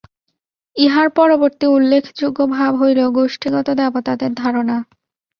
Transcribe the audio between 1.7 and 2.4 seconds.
উল্লেখযোগ্য